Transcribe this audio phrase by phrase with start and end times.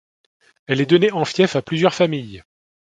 [0.65, 2.43] Elle est donnée en fief à plusieurs familles.